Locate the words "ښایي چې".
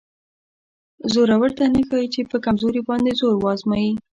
1.87-2.21